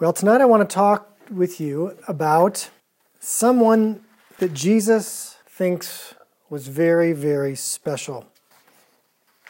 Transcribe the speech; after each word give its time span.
Well, 0.00 0.14
tonight 0.14 0.40
I 0.40 0.46
want 0.46 0.66
to 0.66 0.74
talk 0.74 1.14
with 1.30 1.60
you 1.60 1.94
about 2.08 2.70
someone 3.18 4.00
that 4.38 4.54
Jesus 4.54 5.36
thinks 5.46 6.14
was 6.48 6.68
very, 6.68 7.12
very 7.12 7.54
special. 7.54 8.24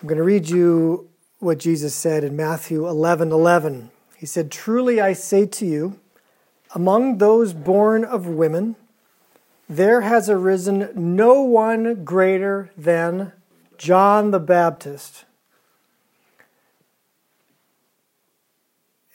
I'm 0.00 0.08
going 0.08 0.18
to 0.18 0.24
read 0.24 0.48
you 0.48 1.08
what 1.38 1.60
Jesus 1.60 1.94
said 1.94 2.24
in 2.24 2.34
Matthew 2.34 2.88
11 2.88 3.30
11. 3.30 3.92
He 4.16 4.26
said, 4.26 4.50
Truly 4.50 5.00
I 5.00 5.12
say 5.12 5.46
to 5.46 5.64
you, 5.64 6.00
among 6.74 7.18
those 7.18 7.52
born 7.52 8.04
of 8.04 8.26
women, 8.26 8.74
there 9.68 10.00
has 10.00 10.28
arisen 10.28 10.90
no 10.96 11.42
one 11.42 12.04
greater 12.04 12.72
than 12.76 13.34
John 13.78 14.32
the 14.32 14.40
Baptist. 14.40 15.26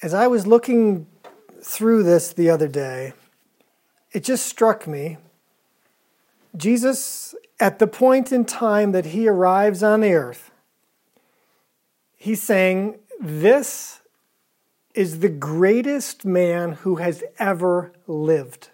As 0.02 0.14
I 0.14 0.28
was 0.28 0.48
looking 0.48 1.08
through 1.66 2.04
this 2.04 2.32
the 2.32 2.48
other 2.48 2.68
day, 2.68 3.14
it 4.12 4.24
just 4.24 4.46
struck 4.46 4.86
me. 4.86 5.18
Jesus, 6.56 7.34
at 7.60 7.80
the 7.80 7.88
point 7.88 8.32
in 8.32 8.46
time 8.46 8.92
that 8.92 9.08
he 9.08 9.28
arrives 9.28 9.82
on 9.82 10.02
the 10.02 10.14
earth, 10.14 10.52
he's 12.16 12.42
saying, 12.42 13.00
This 13.20 14.02
is 14.94 15.20
the 15.20 15.30
greatest 15.30 16.24
man 16.24 16.74
who 16.74 16.98
has 16.98 17.24
ever 17.40 17.92
lived. 18.06 18.70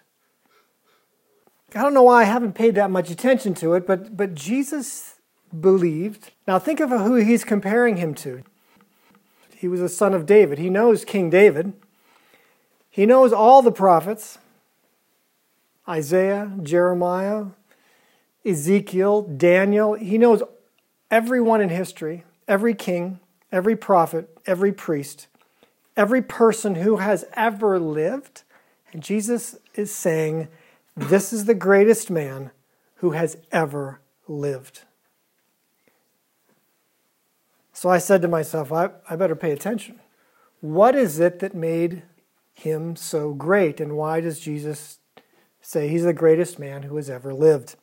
I 1.74 1.80
don't 1.80 1.94
know 1.94 2.02
why 2.02 2.20
I 2.20 2.24
haven't 2.24 2.52
paid 2.52 2.74
that 2.74 2.90
much 2.90 3.10
attention 3.10 3.54
to 3.54 3.72
it, 3.72 3.86
but, 3.86 4.14
but 4.16 4.34
Jesus 4.34 5.16
believed. 5.58 6.30
Now 6.46 6.58
think 6.58 6.78
of 6.78 6.90
who 6.90 7.14
he's 7.14 7.42
comparing 7.42 7.96
him 7.96 8.14
to. 8.16 8.42
He 9.56 9.66
was 9.66 9.80
a 9.80 9.88
son 9.88 10.12
of 10.12 10.26
David. 10.26 10.58
He 10.58 10.68
knows 10.68 11.06
King 11.06 11.30
David. 11.30 11.72
He 12.92 13.06
knows 13.06 13.32
all 13.32 13.62
the 13.62 13.72
prophets 13.72 14.38
Isaiah, 15.88 16.52
Jeremiah, 16.62 17.46
Ezekiel, 18.44 19.22
Daniel. 19.22 19.94
He 19.94 20.18
knows 20.18 20.42
everyone 21.10 21.62
in 21.62 21.70
history, 21.70 22.24
every 22.46 22.74
king, 22.74 23.18
every 23.50 23.74
prophet, 23.74 24.28
every 24.46 24.72
priest, 24.72 25.26
every 25.96 26.20
person 26.20 26.76
who 26.76 26.98
has 26.98 27.24
ever 27.32 27.80
lived. 27.80 28.42
And 28.92 29.02
Jesus 29.02 29.56
is 29.74 29.90
saying, 29.90 30.48
This 30.94 31.32
is 31.32 31.46
the 31.46 31.54
greatest 31.54 32.10
man 32.10 32.50
who 32.96 33.12
has 33.12 33.38
ever 33.50 34.00
lived. 34.28 34.82
So 37.72 37.88
I 37.88 37.96
said 37.96 38.20
to 38.20 38.28
myself, 38.28 38.70
I, 38.70 38.90
I 39.08 39.16
better 39.16 39.34
pay 39.34 39.50
attention. 39.50 39.98
What 40.60 40.94
is 40.94 41.18
it 41.18 41.38
that 41.38 41.54
made 41.54 42.02
him 42.62 42.96
so 42.96 43.32
great? 43.34 43.80
And 43.80 43.96
why 43.96 44.20
does 44.20 44.40
Jesus 44.40 44.98
say 45.60 45.88
he's 45.88 46.04
the 46.04 46.12
greatest 46.12 46.58
man 46.58 46.82
who 46.84 46.96
has 46.96 47.08
ever 47.08 47.32
lived? 47.32 47.76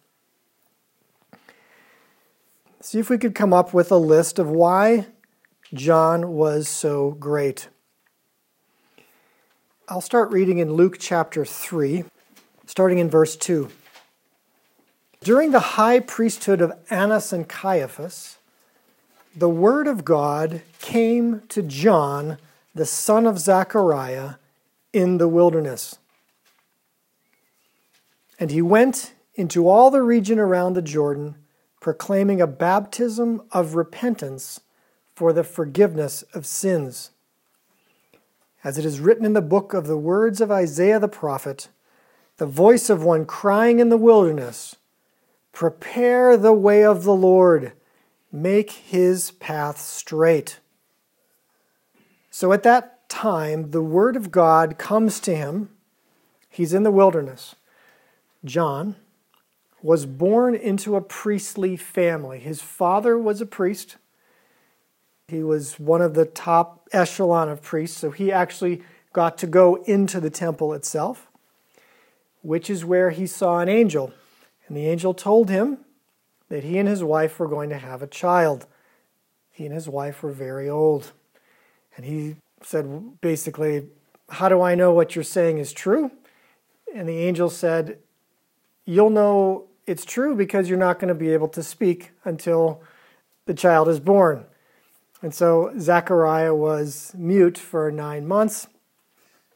See 2.81 3.00
if 3.00 3.09
we 3.09 3.17
could 3.17 3.35
come 3.35 3.53
up 3.53 3.73
with 3.73 3.91
a 3.91 3.97
list 3.97 4.39
of 4.39 4.50
why 4.50 5.07
John 5.73 6.33
was 6.33 6.67
so 6.67 7.11
great. 7.11 7.69
I'll 9.88 10.02
start 10.02 10.31
reading 10.31 10.59
in 10.59 10.73
Luke 10.73 10.97
chapter 11.00 11.44
3, 11.45 12.05
starting 12.66 13.00
in 13.00 13.09
verse 13.09 13.35
2. 13.35 13.69
During 15.22 15.52
the 15.52 15.59
high 15.59 16.00
priesthood 16.00 16.61
of 16.61 16.72
Annas 16.89 17.33
and 17.33 17.50
Caiaphas, 17.50 18.38
the 19.35 19.50
word 19.50 19.88
of 19.88 20.05
God 20.05 20.61
came 20.80 21.41
to 21.50 21.61
John, 21.61 22.38
the 22.73 22.85
son 22.85 23.27
of 23.27 23.39
Zechariah, 23.39 24.35
in 24.93 25.17
the 25.17 25.27
wilderness. 25.27 25.97
And 28.39 28.51
he 28.51 28.61
went 28.61 29.13
into 29.35 29.67
all 29.67 29.91
the 29.91 30.01
region 30.01 30.39
around 30.39 30.73
the 30.73 30.81
Jordan, 30.81 31.35
proclaiming 31.79 32.41
a 32.41 32.47
baptism 32.47 33.41
of 33.51 33.75
repentance 33.75 34.61
for 35.13 35.33
the 35.33 35.44
forgiveness 35.44 36.23
of 36.33 36.45
sins. 36.45 37.11
As 38.63 38.78
it 38.78 38.85
is 38.85 38.99
written 38.99 39.25
in 39.25 39.33
the 39.33 39.41
book 39.41 39.73
of 39.73 39.88
the 39.88 39.97
words 39.97 40.41
of 40.41 40.51
Isaiah 40.51 40.99
the 40.99 41.07
prophet, 41.07 41.69
the 42.38 42.45
voice 42.45 42.89
of 42.89 43.03
one 43.03 43.25
crying 43.25 43.79
in 43.79 43.89
the 43.89 43.97
wilderness, 43.97 44.75
Prepare 45.51 46.38
the 46.38 46.53
way 46.53 46.83
of 46.83 47.03
the 47.03 47.13
Lord, 47.13 47.73
make 48.31 48.72
his 48.72 49.31
path 49.31 49.79
straight. 49.79 50.59
So 52.29 52.53
at 52.53 52.63
that 52.63 52.98
time, 53.09 53.72
the 53.72 53.81
word 53.81 54.16
of 54.16 54.31
God 54.31 54.78
comes 54.78 55.20
to 55.22 55.36
him. 55.36 55.70
He's 56.50 56.74
in 56.74 56.84
the 56.84 56.92
wilderness. 56.92 57.56
John 58.46 58.96
was 59.81 60.06
born 60.06 60.56
into 60.56 60.96
a 60.96 61.02
priestly 61.02 61.75
family. 61.75 62.40
His 62.40 62.62
father 62.62 63.18
was 63.18 63.42
a 63.42 63.46
priest. 63.46 63.97
He 65.28 65.44
was 65.44 65.80
one 65.80 66.02
of 66.02 66.14
the 66.14 66.25
top 66.25 66.88
echelon 66.92 67.50
of 67.50 67.62
priests, 67.62 67.97
so 67.97 68.12
he 68.12 68.31
actually 68.31 68.81
got 69.14 69.38
to 69.40 69.47
go 69.47 69.76
into 69.84 70.20
the 70.20 70.30
temple 70.30 70.74
itself, 70.74 71.28
which 72.41 72.70
is 72.70 72.86
where 72.86 73.12
he 73.12 73.28
saw 73.28 73.59
an 73.59 73.70
angel. 73.70 74.14
And 74.68 74.76
the 74.76 74.88
angel 74.88 75.14
told 75.14 75.50
him 75.50 75.80
that 76.50 76.64
he 76.64 76.78
and 76.78 76.88
his 76.88 77.03
wife 77.03 77.40
were 77.40 77.47
going 77.47 77.70
to 77.70 77.78
have 77.78 78.02
a 78.02 78.08
child. 78.08 78.66
He 79.52 79.66
and 79.66 79.74
his 79.74 79.88
wife 79.88 80.24
were 80.24 80.31
very 80.31 80.70
old. 80.70 81.12
And 81.96 82.06
he 82.06 82.36
said, 82.62 83.22
basically, 83.22 83.88
How 84.30 84.50
do 84.50 84.62
I 84.62 84.75
know 84.75 84.94
what 84.94 85.16
you're 85.16 85.24
saying 85.24 85.58
is 85.58 85.74
true? 85.74 86.12
And 86.94 87.08
the 87.08 87.20
angel 87.20 87.50
said, 87.50 88.00
You'll 88.86 89.09
know 89.09 89.68
it's 89.86 90.06
true 90.06 90.36
because 90.36 90.70
you're 90.70 90.78
not 90.78 91.00
going 91.00 91.09
to 91.09 91.16
be 91.16 91.34
able 91.34 91.47
to 91.50 91.64
speak 91.64 92.12
until 92.24 92.81
the 93.46 93.53
child 93.53 93.88
is 93.88 94.00
born. 94.00 94.46
And 95.22 95.34
so 95.34 95.74
Zechariah 95.80 96.56
was 96.56 97.14
mute 97.18 97.58
for 97.58 97.92
nine 97.92 98.28
months. 98.28 98.68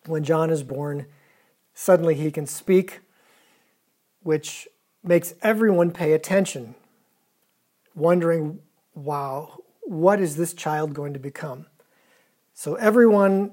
When 0.05 0.23
John 0.23 0.49
is 0.49 0.63
born, 0.63 1.05
suddenly 1.73 2.15
he 2.15 2.31
can 2.31 2.45
speak, 2.45 3.01
which 4.21 4.67
makes 5.03 5.33
everyone 5.41 5.91
pay 5.91 6.13
attention, 6.13 6.75
wondering, 7.95 8.59
wow, 8.95 9.59
what 9.83 10.19
is 10.19 10.35
this 10.35 10.53
child 10.53 10.93
going 10.93 11.13
to 11.13 11.19
become? 11.19 11.67
So 12.53 12.75
everyone 12.75 13.51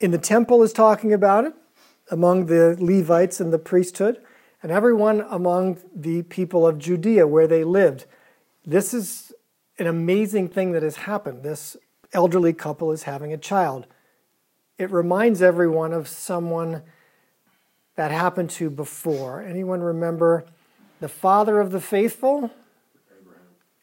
in 0.00 0.10
the 0.10 0.18
temple 0.18 0.62
is 0.62 0.72
talking 0.72 1.12
about 1.12 1.44
it, 1.44 1.52
among 2.10 2.46
the 2.46 2.76
Levites 2.80 3.40
and 3.40 3.52
the 3.52 3.58
priesthood, 3.58 4.20
and 4.62 4.72
everyone 4.72 5.24
among 5.28 5.78
the 5.94 6.22
people 6.22 6.66
of 6.66 6.78
Judea 6.78 7.26
where 7.26 7.46
they 7.46 7.64
lived. 7.64 8.06
This 8.64 8.92
is 8.92 9.32
an 9.78 9.86
amazing 9.86 10.48
thing 10.48 10.72
that 10.72 10.82
has 10.82 10.96
happened. 10.96 11.42
This 11.42 11.76
elderly 12.12 12.52
couple 12.52 12.90
is 12.92 13.04
having 13.04 13.32
a 13.32 13.38
child. 13.38 13.86
It 14.76 14.90
reminds 14.90 15.40
everyone 15.42 15.92
of 15.92 16.08
someone 16.08 16.82
that 17.96 18.10
happened 18.10 18.50
to 18.50 18.70
before. 18.70 19.42
Anyone 19.42 19.80
remember 19.80 20.44
the 21.00 21.08
father 21.08 21.60
of 21.60 21.70
the 21.70 21.80
faithful? 21.80 22.50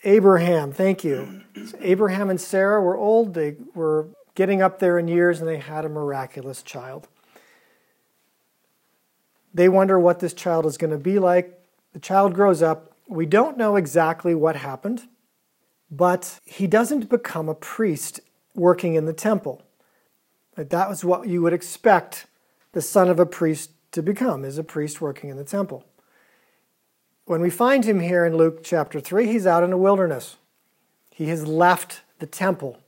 Abraham, 0.07 0.71
thank 0.71 1.03
you. 1.03 1.41
So 1.65 1.77
Abraham 1.81 2.29
and 2.29 2.39
Sarah 2.39 2.81
were 2.81 2.95
old, 2.95 3.33
they 3.33 3.57
were 3.75 4.07
getting 4.35 4.61
up 4.61 4.79
there 4.79 4.97
in 4.97 5.09
years, 5.09 5.41
and 5.41 5.49
they 5.49 5.57
had 5.57 5.83
a 5.83 5.89
miraculous 5.89 6.63
child. 6.63 7.09
They 9.53 9.67
wonder 9.67 9.99
what 9.99 10.19
this 10.19 10.33
child 10.33 10.65
is 10.65 10.77
going 10.77 10.91
to 10.91 10.97
be 10.97 11.19
like. 11.19 11.59
The 11.91 11.99
child 11.99 12.35
grows 12.35 12.61
up. 12.61 12.93
We 13.09 13.25
don't 13.25 13.57
know 13.57 13.75
exactly 13.75 14.33
what 14.33 14.55
happened, 14.55 15.09
but 15.91 16.39
he 16.45 16.67
doesn't 16.67 17.09
become 17.09 17.49
a 17.49 17.55
priest 17.55 18.21
working 18.55 18.93
in 18.93 19.05
the 19.05 19.13
temple. 19.13 19.61
That 20.55 20.87
was 20.87 21.03
what 21.03 21.27
you 21.27 21.41
would 21.41 21.53
expect 21.53 22.27
the 22.71 22.81
son 22.81 23.09
of 23.09 23.19
a 23.19 23.25
priest 23.25 23.71
to 23.91 24.01
become, 24.01 24.45
is 24.45 24.57
a 24.57 24.63
priest 24.63 25.01
working 25.01 25.29
in 25.29 25.35
the 25.35 25.43
temple. 25.43 25.83
When 27.27 27.41
we 27.41 27.49
find 27.49 27.83
him 27.83 27.99
here 27.99 28.25
in 28.25 28.37
Luke 28.37 28.61
chapter 28.63 29.01
3, 29.01 29.27
he's 29.27 29.45
out 29.45 29.61
in 29.61 29.71
the 29.71 29.77
wilderness. 29.77 30.37
He 31.11 31.27
has 31.27 31.45
left 31.45 31.99
the 32.19 32.25
temple. 32.25 32.79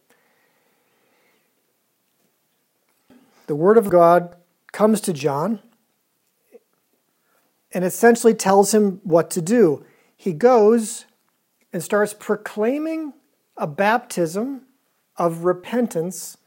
The 3.48 3.56
Word 3.56 3.78
of 3.78 3.90
God 3.90 4.38
comes 4.72 5.02
to 5.02 5.12
John 5.12 5.60
and 7.74 7.84
essentially 7.84 8.34
tells 8.34 8.74
him 8.74 9.02
what 9.04 9.30
to 9.32 9.42
do. 9.42 9.86
He 10.16 10.32
goes 10.32 11.04
and 11.74 11.84
starts 11.84 12.14
proclaiming 12.14 13.12
a 13.58 13.68
baptism 13.68 14.62
of 15.18 15.44
repentance 15.44 16.38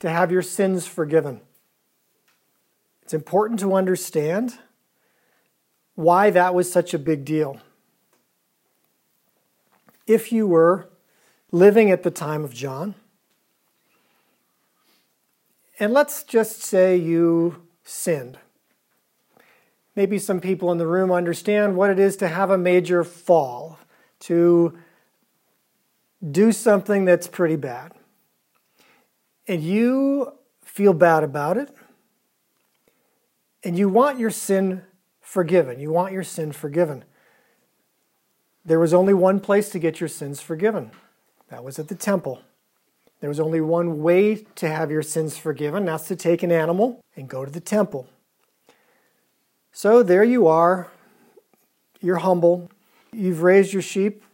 to 0.00 0.10
have 0.10 0.32
your 0.32 0.42
sins 0.42 0.88
forgiven. 0.88 1.40
It's 3.02 3.14
important 3.14 3.60
to 3.60 3.74
understand 3.74 4.58
why 5.98 6.30
that 6.30 6.54
was 6.54 6.70
such 6.70 6.94
a 6.94 6.98
big 6.98 7.24
deal. 7.24 7.58
If 10.06 10.30
you 10.30 10.46
were 10.46 10.88
living 11.50 11.90
at 11.90 12.04
the 12.04 12.10
time 12.12 12.44
of 12.44 12.54
John, 12.54 12.94
And 15.80 15.92
let's 15.92 16.24
just 16.24 16.62
say 16.62 16.96
you 16.96 17.62
sinned. 17.84 18.38
Maybe 19.94 20.18
some 20.18 20.40
people 20.40 20.72
in 20.72 20.78
the 20.78 20.86
room 20.86 21.12
understand 21.12 21.76
what 21.76 21.90
it 21.90 21.98
is 21.98 22.16
to 22.16 22.28
have 22.28 22.50
a 22.50 22.58
major 22.58 23.04
fall, 23.04 23.78
to 24.20 24.76
do 26.28 26.50
something 26.50 27.04
that's 27.04 27.28
pretty 27.28 27.56
bad. 27.56 27.92
And 29.46 29.62
you 29.62 30.32
feel 30.62 30.92
bad 30.92 31.22
about 31.22 31.56
it, 31.56 31.70
and 33.62 33.78
you 33.78 33.88
want 33.88 34.18
your 34.18 34.30
sin 34.30 34.82
forgiven. 35.28 35.78
You 35.78 35.90
want 35.90 36.14
your 36.14 36.24
sin 36.24 36.52
forgiven. 36.52 37.04
There 38.64 38.80
was 38.80 38.94
only 38.94 39.12
one 39.12 39.40
place 39.40 39.68
to 39.70 39.78
get 39.78 40.00
your 40.00 40.08
sins 40.08 40.40
forgiven 40.40 40.90
that 41.50 41.62
was 41.62 41.78
at 41.78 41.88
the 41.88 41.94
temple. 41.94 42.40
There 43.20 43.28
was 43.28 43.38
only 43.38 43.60
one 43.60 44.00
way 44.02 44.46
to 44.54 44.68
have 44.68 44.90
your 44.90 45.02
sins 45.02 45.36
forgiven 45.36 45.84
that's 45.84 46.08
to 46.08 46.16
take 46.16 46.42
an 46.42 46.50
animal 46.50 47.04
and 47.14 47.28
go 47.28 47.44
to 47.44 47.50
the 47.50 47.60
temple. 47.60 48.08
So 49.70 50.02
there 50.02 50.24
you 50.24 50.46
are. 50.46 50.90
You're 52.00 52.16
humble. 52.16 52.70
You've 53.12 53.42
raised 53.42 53.74
your 53.74 53.82
sheep. 53.82 54.24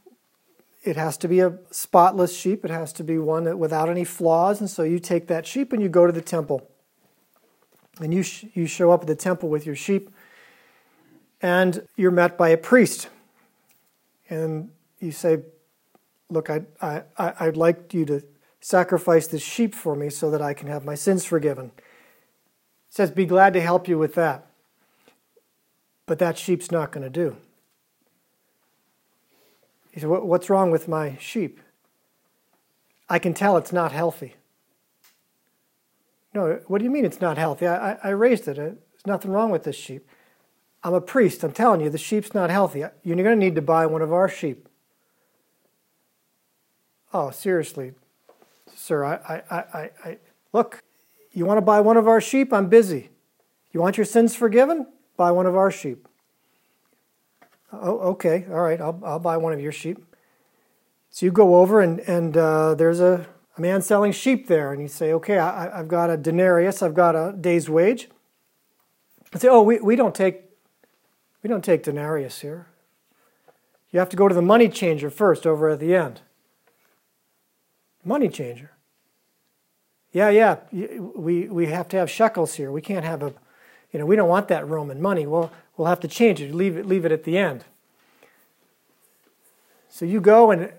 It 0.85 0.94
has 0.94 1.17
to 1.19 1.29
be 1.29 1.41
a 1.41 1.58
spotless 1.73 2.37
sheep. 2.37 2.64
It 2.64 2.70
has 2.70 2.93
to 2.93 3.02
be 3.02 3.19
one 3.19 3.44
that 3.44 3.58
without 3.58 3.88
any 3.88 4.05
flaws. 4.05 4.61
And 4.61 4.70
so 4.70 4.85
you 4.85 5.00
take 5.00 5.26
that 5.26 5.44
sheep 5.44 5.73
and 5.73 5.82
you 5.82 5.88
go 5.88 6.06
to 6.06 6.12
the 6.12 6.23
temple. 6.23 6.70
And 8.00 8.14
you, 8.14 8.23
sh- 8.23 8.44
you 8.55 8.67
show 8.67 8.93
up 8.93 9.00
at 9.00 9.06
the 9.08 9.17
temple 9.17 9.49
with 9.49 9.67
your 9.67 9.76
sheep, 9.76 10.11
and 11.44 11.87
you're 11.94 12.11
met 12.11 12.38
by 12.38 12.49
a 12.49 12.56
priest. 12.56 13.11
And 14.31 14.70
you 14.99 15.12
say, 15.12 15.43
Look, 16.31 16.49
I, 16.49 16.62
I, 16.81 17.02
I'd 17.19 17.58
like 17.58 17.93
you 17.93 18.06
to 18.06 18.23
sacrifice 18.62 19.26
this 19.26 19.43
sheep 19.43 19.75
for 19.75 19.94
me 19.94 20.08
so 20.08 20.31
that 20.31 20.41
I 20.41 20.55
can 20.55 20.69
have 20.69 20.87
my 20.87 20.94
sins 20.94 21.26
forgiven. 21.26 21.67
It 21.76 21.82
says, 22.88 23.11
Be 23.11 23.26
glad 23.26 23.52
to 23.52 23.61
help 23.61 23.87
you 23.87 23.99
with 23.99 24.14
that. 24.14 24.46
But 26.06 26.19
that 26.19 26.38
sheep's 26.38 26.70
not 26.70 26.93
going 26.93 27.05
to 27.05 27.11
do. 27.11 27.37
He 29.93 30.00
said, 30.00 30.08
What's 30.08 30.49
wrong 30.49 30.70
with 30.70 30.88
my 30.88 31.19
sheep? 31.20 31.61
I 33.06 33.19
can 33.19 33.35
tell 33.35 33.58
it's 33.58 33.73
not 33.73 33.93
healthy. 33.93 34.35
No, 36.32 36.58
what 36.69 36.79
do 36.79 36.85
you 36.85 36.91
mean 36.91 37.05
it's 37.05 37.20
not 37.20 37.37
healthy? 37.37 37.67
I, 37.67 37.93
I, 37.93 37.99
I 38.05 38.08
raised 38.11 38.49
it. 38.49 38.56
There's 38.56 38.76
nothing 39.05 39.31
wrong 39.31 39.50
with 39.50 39.64
this 39.64 39.76
sheep. 39.76 40.08
I'm 40.84 40.92
a 40.92 41.00
priest. 41.00 41.42
I'm 41.42 41.52
telling 41.52 41.81
you, 41.81 41.88
the 41.88 41.98
sheep's 41.98 42.34
not 42.34 42.50
healthy. 42.50 42.84
You're 43.02 43.16
going 43.16 43.25
to 43.25 43.36
need 43.36 43.54
to 43.54 43.62
buy 43.62 43.86
one 43.86 44.02
of 44.02 44.12
our 44.12 44.28
sheep. 44.28 44.69
Oh, 47.14 47.31
seriously, 47.31 47.92
sir, 48.75 49.04
I, 49.04 49.14
I, 49.14 49.56
I, 49.56 49.90
I, 50.04 50.19
look, 50.52 50.82
you 51.32 51.46
want 51.46 51.58
to 51.58 51.62
buy 51.62 51.81
one 51.81 51.96
of 51.96 52.08
our 52.08 52.20
sheep? 52.20 52.52
I'm 52.52 52.69
busy. 52.69 53.10
You 53.72 53.81
want 53.81 53.96
your 53.96 54.04
sins 54.04 54.34
forgiven? 54.34 54.88
Buy 55.16 55.31
one 55.31 55.46
of 55.46 55.56
our 55.56 55.70
sheep. 55.70 56.08
Oh, 57.72 57.98
okay, 58.00 58.46
all 58.50 58.60
right, 58.60 58.81
I'll, 58.81 59.00
I'll 59.04 59.20
buy 59.20 59.36
one 59.36 59.52
of 59.52 59.60
your 59.60 59.72
sheep. 59.72 60.04
So 61.10 61.25
you 61.25 61.32
go 61.32 61.56
over, 61.56 61.81
and, 61.81 62.00
and 62.00 62.36
uh, 62.36 62.75
there's 62.75 62.98
a, 63.00 63.26
a 63.56 63.60
man 63.60 63.81
selling 63.81 64.10
sheep 64.10 64.48
there, 64.48 64.72
and 64.72 64.82
you 64.82 64.88
say, 64.88 65.12
okay, 65.12 65.38
I, 65.38 65.78
I've 65.78 65.88
got 65.88 66.10
a 66.10 66.16
denarius, 66.16 66.82
I've 66.82 66.94
got 66.94 67.14
a 67.14 67.32
day's 67.32 67.70
wage. 67.70 68.08
I 69.32 69.38
say, 69.38 69.48
oh, 69.48 69.62
we, 69.62 69.78
we 69.78 69.94
don't 69.94 70.14
take 70.14 70.44
we 71.44 71.49
don't 71.49 71.62
take 71.62 71.82
denarius 71.82 72.41
here. 72.41 72.67
You 73.93 74.00
have 74.00 74.08
to 74.08 74.17
go 74.17 74.29
to 74.29 74.35
the 74.35 74.43
money 74.43 74.69
changer 74.69 75.11
first 75.11 75.46
over 75.46 75.69
at 75.69 75.79
the 75.79 75.94
end. 75.94 76.23
Money 78.02 78.31
changer. 78.31 78.70
Yeah, 80.11 80.31
yeah, 80.31 80.56
we, 80.73 81.49
we 81.49 81.67
have 81.67 81.87
to 81.88 81.99
have 81.99 82.11
shekels 82.11 82.55
here. 82.55 82.73
We 82.73 82.81
can't 82.81 83.05
have 83.05 83.23
a, 83.23 83.35
you 83.93 83.99
know, 83.99 84.06
we 84.06 84.17
don't 84.17 84.29
want 84.29 84.49
that 84.49 84.67
Roman 84.67 85.02
money. 85.02 85.26
Well, 85.26 85.52
we'll 85.76 85.88
have 85.88 86.00
to 86.00 86.08
change 86.08 86.41
it. 86.41 86.55
Leave 86.55 86.79
it, 86.79 86.87
leave 86.87 87.05
it 87.05 87.12
at 87.12 87.25
the 87.25 87.37
end. 87.37 87.64
So 89.91 90.06
you 90.06 90.20
go 90.20 90.50
and 90.50 90.73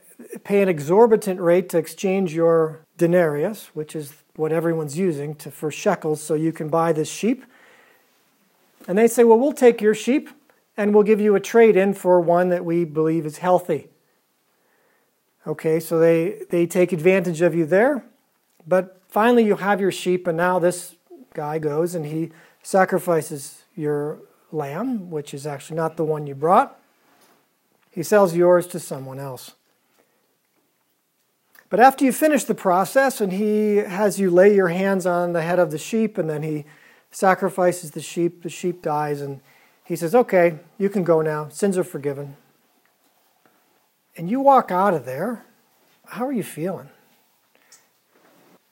pay 0.43 0.63
an 0.63 0.67
exorbitant 0.67 1.39
rate 1.39 1.69
to 1.69 1.77
exchange 1.77 2.33
your 2.33 2.79
denarius, 2.97 3.67
which 3.75 3.95
is 3.95 4.13
what 4.35 4.51
everyone's 4.51 4.97
using, 4.97 5.35
to, 5.35 5.51
for 5.51 5.69
shekels 5.69 6.23
so 6.23 6.33
you 6.33 6.51
can 6.51 6.69
buy 6.69 6.91
this 6.91 7.09
sheep. 7.09 7.45
And 8.87 8.97
they 8.97 9.07
say, 9.07 9.23
well, 9.23 9.37
we'll 9.37 9.53
take 9.53 9.79
your 9.79 9.93
sheep 9.93 10.29
and 10.77 10.93
we'll 10.93 11.03
give 11.03 11.21
you 11.21 11.35
a 11.35 11.39
trade 11.39 11.75
in 11.75 11.93
for 11.93 12.19
one 12.19 12.49
that 12.49 12.65
we 12.65 12.83
believe 12.85 13.25
is 13.25 13.37
healthy. 13.37 13.89
Okay, 15.47 15.79
so 15.79 15.99
they, 15.99 16.43
they 16.49 16.65
take 16.65 16.91
advantage 16.91 17.41
of 17.41 17.53
you 17.53 17.65
there. 17.65 18.03
But 18.67 19.01
finally, 19.07 19.45
you 19.45 19.55
have 19.55 19.79
your 19.79 19.91
sheep, 19.91 20.27
and 20.27 20.37
now 20.37 20.59
this 20.59 20.95
guy 21.33 21.59
goes 21.59 21.93
and 21.93 22.05
he 22.05 22.31
sacrifices 22.63 23.63
your 23.75 24.19
lamb, 24.51 25.11
which 25.11 25.33
is 25.33 25.45
actually 25.45 25.75
not 25.77 25.97
the 25.97 26.03
one 26.03 26.25
you 26.25 26.33
brought. 26.33 26.79
He 27.91 28.01
sells 28.01 28.35
yours 28.35 28.65
to 28.67 28.79
someone 28.79 29.19
else. 29.19 29.53
But 31.69 31.79
after 31.79 32.05
you 32.05 32.11
finish 32.11 32.43
the 32.43 32.55
process 32.55 33.21
and 33.21 33.33
he 33.33 33.77
has 33.77 34.19
you 34.19 34.29
lay 34.31 34.55
your 34.55 34.69
hands 34.69 35.05
on 35.05 35.33
the 35.33 35.41
head 35.41 35.59
of 35.59 35.71
the 35.71 35.77
sheep 35.77 36.17
and 36.17 36.29
then 36.29 36.43
he 36.43 36.65
sacrifices 37.11 37.91
the 37.91 38.01
sheep, 38.01 38.43
the 38.43 38.49
sheep 38.49 38.81
dies, 38.81 39.21
and 39.21 39.41
he 39.85 39.95
says, 39.95 40.13
Okay, 40.13 40.59
you 40.77 40.89
can 40.89 41.03
go 41.03 41.21
now. 41.21 41.47
Sins 41.49 41.77
are 41.77 41.83
forgiven 41.83 42.35
and 44.17 44.29
you 44.29 44.39
walk 44.39 44.71
out 44.71 44.93
of 44.93 45.05
there, 45.05 45.45
how 46.07 46.25
are 46.25 46.31
you 46.31 46.43
feeling? 46.43 46.89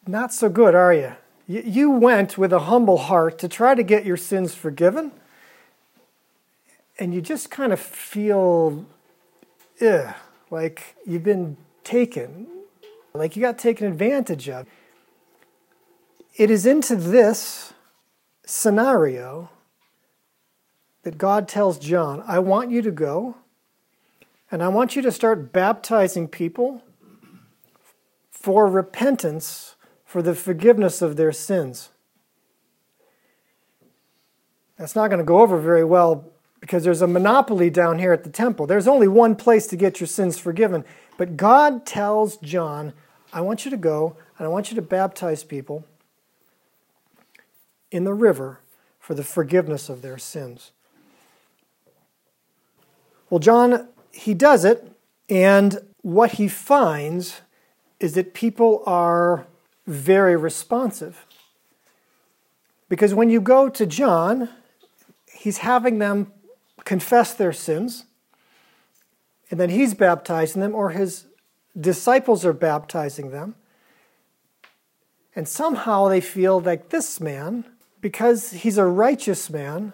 Not 0.07 0.33
so 0.33 0.49
good, 0.49 0.75
are 0.75 0.93
you? 0.93 1.13
You 1.47 1.91
went 1.91 2.37
with 2.37 2.53
a 2.53 2.59
humble 2.59 2.97
heart 2.97 3.37
to 3.39 3.47
try 3.47 3.75
to 3.75 3.83
get 3.83 4.05
your 4.05 4.17
sins 4.17 4.53
forgiven, 4.53 5.11
and 6.97 7.13
you 7.13 7.21
just 7.21 7.51
kind 7.51 7.73
of 7.73 7.79
feel 7.79 8.85
ugh, 9.81 10.13
like 10.49 10.95
you've 11.05 11.23
been 11.23 11.57
taken, 11.83 12.47
like 13.13 13.35
you 13.35 13.41
got 13.41 13.57
taken 13.57 13.87
advantage 13.87 14.47
of. 14.47 14.65
It 16.35 16.49
is 16.49 16.65
into 16.65 16.95
this 16.95 17.73
scenario 18.45 19.49
that 21.03 21.17
God 21.17 21.47
tells 21.47 21.77
John, 21.77 22.23
I 22.25 22.39
want 22.39 22.71
you 22.71 22.81
to 22.81 22.91
go 22.91 23.35
and 24.49 24.63
I 24.63 24.69
want 24.69 24.95
you 24.95 25.01
to 25.01 25.11
start 25.11 25.51
baptizing 25.51 26.27
people 26.27 26.83
for 28.29 28.67
repentance 28.67 29.75
for 30.05 30.21
the 30.21 30.35
forgiveness 30.35 31.01
of 31.01 31.15
their 31.15 31.31
sins. 31.31 31.89
That's 34.77 34.95
not 34.95 35.07
going 35.07 35.19
to 35.19 35.25
go 35.25 35.41
over 35.41 35.59
very 35.59 35.83
well 35.83 36.25
because 36.59 36.83
there's 36.83 37.01
a 37.01 37.07
monopoly 37.07 37.69
down 37.69 37.99
here 37.99 38.13
at 38.13 38.23
the 38.23 38.29
temple. 38.29 38.67
There's 38.67 38.87
only 38.87 39.07
one 39.07 39.35
place 39.35 39.67
to 39.67 39.75
get 39.75 39.99
your 39.99 40.07
sins 40.07 40.37
forgiven. 40.37 40.85
But 41.17 41.35
God 41.35 41.85
tells 41.85 42.37
John, 42.37 42.93
I 43.31 43.41
want 43.41 43.65
you 43.65 43.71
to 43.71 43.77
go 43.77 44.17
and 44.37 44.45
I 44.45 44.49
want 44.49 44.71
you 44.71 44.75
to 44.75 44.81
baptize 44.81 45.43
people 45.43 45.85
in 47.91 48.03
the 48.03 48.13
river 48.13 48.59
for 48.99 49.13
the 49.13 49.23
forgiveness 49.23 49.89
of 49.89 50.01
their 50.01 50.17
sins. 50.17 50.71
Well, 53.33 53.39
John 53.39 53.87
he 54.11 54.35
does 54.35 54.63
it, 54.63 54.91
and 55.27 55.79
what 56.03 56.33
he 56.33 56.47
finds 56.47 57.41
is 57.99 58.13
that 58.13 58.35
people 58.35 58.83
are 58.85 59.47
very 59.87 60.35
responsive. 60.35 61.25
Because 62.89 63.15
when 63.15 63.31
you 63.31 63.41
go 63.41 63.69
to 63.69 63.87
John, 63.87 64.49
he's 65.33 65.57
having 65.57 65.97
them 65.97 66.31
confess 66.85 67.33
their 67.33 67.53
sins, 67.53 68.05
and 69.49 69.59
then 69.59 69.71
he's 69.71 69.95
baptizing 69.95 70.61
them, 70.61 70.75
or 70.75 70.91
his 70.91 71.25
disciples 71.75 72.45
are 72.45 72.53
baptizing 72.53 73.31
them. 73.31 73.55
And 75.35 75.47
somehow 75.47 76.07
they 76.07 76.21
feel 76.21 76.61
like 76.61 76.89
this 76.89 77.19
man, 77.19 77.65
because 77.99 78.51
he's 78.51 78.77
a 78.77 78.85
righteous 78.85 79.49
man, 79.49 79.93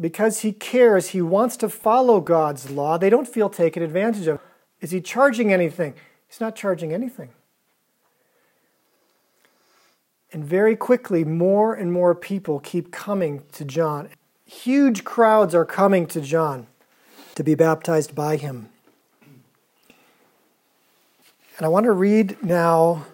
because 0.00 0.40
he 0.40 0.52
cares, 0.52 1.10
he 1.10 1.22
wants 1.22 1.56
to 1.58 1.68
follow 1.68 2.20
God's 2.20 2.70
law, 2.70 2.98
they 2.98 3.10
don't 3.10 3.28
feel 3.28 3.48
taken 3.48 3.82
advantage 3.82 4.26
of. 4.26 4.40
Is 4.80 4.90
he 4.90 5.00
charging 5.00 5.52
anything? 5.52 5.94
He's 6.28 6.40
not 6.40 6.56
charging 6.56 6.92
anything. 6.92 7.30
And 10.32 10.44
very 10.44 10.76
quickly, 10.76 11.24
more 11.24 11.74
and 11.74 11.92
more 11.92 12.14
people 12.14 12.58
keep 12.58 12.90
coming 12.90 13.42
to 13.52 13.64
John. 13.64 14.08
Huge 14.46 15.04
crowds 15.04 15.54
are 15.54 15.66
coming 15.66 16.06
to 16.06 16.20
John 16.20 16.66
to 17.34 17.44
be 17.44 17.54
baptized 17.54 18.14
by 18.14 18.36
him. 18.36 18.70
And 21.58 21.66
I 21.66 21.68
want 21.68 21.84
to 21.84 21.92
read 21.92 22.42
now 22.42 23.04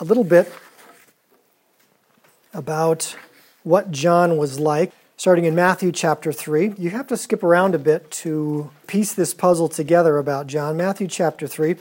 a 0.00 0.04
little 0.04 0.24
bit 0.24 0.52
about 2.52 3.16
what 3.62 3.92
John 3.92 4.36
was 4.36 4.58
like 4.58 4.92
starting 5.20 5.44
in 5.44 5.54
Matthew 5.54 5.92
chapter 5.92 6.32
3. 6.32 6.76
You 6.78 6.88
have 6.88 7.06
to 7.08 7.16
skip 7.18 7.42
around 7.42 7.74
a 7.74 7.78
bit 7.78 8.10
to 8.10 8.70
piece 8.86 9.12
this 9.12 9.34
puzzle 9.34 9.68
together 9.68 10.16
about 10.16 10.46
John. 10.46 10.78
Matthew 10.78 11.08
chapter 11.08 11.46
3. 11.46 11.76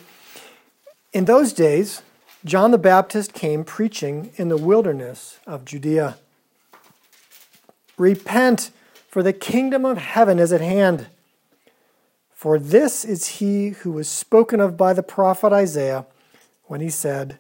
In 1.14 1.24
those 1.24 1.54
days, 1.54 2.02
John 2.44 2.72
the 2.72 2.78
Baptist 2.78 3.32
came 3.32 3.64
preaching 3.64 4.34
in 4.36 4.50
the 4.50 4.58
wilderness 4.58 5.40
of 5.48 5.64
Judea. 5.64 6.18
Repent, 7.98 8.72
for 9.08 9.24
the 9.24 9.32
kingdom 9.32 9.86
of 9.86 10.00
heaven 10.00 10.38
is 10.38 10.52
at 10.52 10.60
hand. 10.60 11.08
For 12.34 12.60
this 12.60 13.06
is 13.06 13.38
he 13.40 13.70
who 13.70 13.94
was 13.94 14.10
spoken 14.10 14.60
of 14.60 14.76
by 14.76 14.92
the 14.92 15.02
prophet 15.02 15.54
Isaiah 15.54 16.06
when 16.66 16.82
he 16.82 16.90
said, 16.90 17.40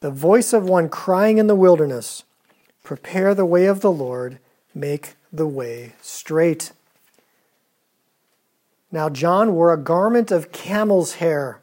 The 0.00 0.10
voice 0.10 0.52
of 0.52 0.68
one 0.68 0.88
crying 0.88 1.38
in 1.38 1.46
the 1.46 1.54
wilderness, 1.54 2.24
Prepare 2.82 3.32
the 3.32 3.46
way 3.46 3.66
of 3.66 3.80
the 3.80 3.92
Lord, 3.92 4.40
make 4.74 5.14
the 5.32 5.46
way 5.46 5.94
straight. 6.00 6.72
Now 8.90 9.08
John 9.08 9.54
wore 9.54 9.72
a 9.72 9.78
garment 9.78 10.30
of 10.30 10.52
camel's 10.52 11.14
hair 11.14 11.60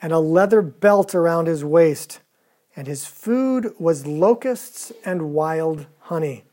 and 0.00 0.12
a 0.12 0.18
leather 0.18 0.62
belt 0.62 1.14
around 1.14 1.46
his 1.46 1.64
waist, 1.64 2.20
and 2.76 2.86
his 2.86 3.06
food 3.06 3.72
was 3.78 4.06
locusts 4.06 4.92
and 5.04 5.32
wild 5.34 5.86
honey. 6.00 6.44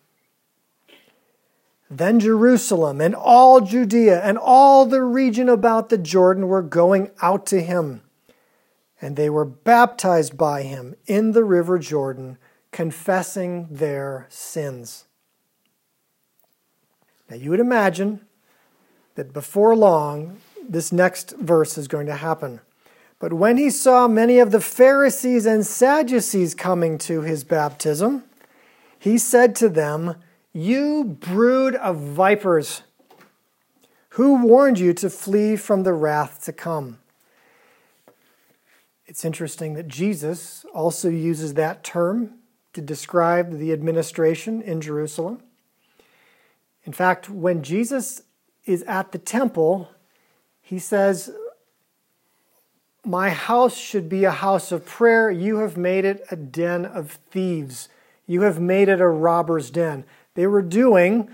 Then 1.90 2.20
Jerusalem 2.20 3.00
and 3.00 3.16
all 3.16 3.62
Judea 3.62 4.22
and 4.22 4.38
all 4.38 4.86
the 4.86 5.04
region 5.04 5.48
about 5.48 5.90
the 5.90 5.98
Jordan 5.98 6.48
were 6.48 6.62
going 6.62 7.12
out 7.22 7.46
to 7.48 7.62
him, 7.62 8.02
and 9.02 9.16
they 9.16 9.30
were 9.30 9.46
baptized 9.46 10.38
by 10.38 10.64
him 10.64 10.96
in 11.06 11.32
the 11.32 11.46
river 11.46 11.80
Jordan, 11.80 12.38
confessing 12.72 13.68
their 13.72 14.26
sins. 14.30 15.07
Now 17.30 17.36
you 17.36 17.50
would 17.52 17.60
imagine 17.60 18.22
that 19.16 19.34
before 19.34 19.76
long, 19.76 20.38
this 20.68 20.92
next 20.92 21.32
verse 21.38 21.78
is 21.78 21.88
going 21.88 22.08
to 22.08 22.16
happen. 22.16 22.62
But 23.20 23.34
when 23.34 23.58
he 23.58 23.70
saw 23.70 24.08
many 24.08 24.40
of 24.40 24.52
the 24.52 24.62
Pharisees 24.62 25.46
and 25.46 25.66
Sadducees 25.66 26.54
coming 26.54 26.98
to 27.00 27.22
his 27.22 27.44
baptism, 27.44 28.24
he 29.00 29.18
said 29.18 29.56
to 29.56 29.70
them, 29.70 30.16
You 30.54 31.04
brood 31.04 31.76
of 31.76 31.98
vipers, 31.98 32.84
who 34.10 34.46
warned 34.46 34.78
you 34.80 34.94
to 34.94 35.10
flee 35.10 35.56
from 35.56 35.84
the 35.84 35.94
wrath 35.94 36.44
to 36.46 36.54
come? 36.54 37.00
It's 39.08 39.24
interesting 39.24 39.74
that 39.76 39.88
Jesus 39.88 40.66
also 40.74 41.10
uses 41.10 41.54
that 41.54 41.84
term 41.84 42.36
to 42.74 42.82
describe 42.82 43.58
the 43.58 43.72
administration 43.72 44.62
in 44.62 44.82
Jerusalem. 44.82 45.42
In 46.88 46.94
fact, 46.94 47.30
when 47.30 47.64
Jesus 47.64 48.22
is 48.66 48.82
at 48.84 49.12
the 49.12 49.18
temple, 49.18 49.90
he 50.62 50.80
says, 50.80 51.30
my 53.04 53.30
house 53.30 53.78
should 53.78 54.08
be 54.08 54.24
a 54.24 54.32
house 54.32 54.72
of 54.72 54.86
prayer. 54.86 55.30
You 55.30 55.58
have 55.58 55.76
made 55.76 56.06
it 56.06 56.26
a 56.32 56.38
den 56.38 56.86
of 56.86 57.20
thieves. 57.30 57.90
You 58.26 58.42
have 58.42 58.60
made 58.60 58.88
it 58.88 59.02
a 59.02 59.08
robber's 59.08 59.70
den. 59.70 60.06
They 60.34 60.48
were 60.48 60.62
doing 60.62 61.30